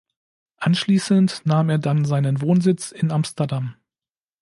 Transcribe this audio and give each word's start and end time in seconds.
Anschließend 0.57 1.45
nahm 1.45 1.69
er 1.69 1.77
dann 1.77 2.05
seinen 2.05 2.41
Wohnsitz 2.41 2.91
in 2.91 3.11
Amsterdam. 3.11 3.75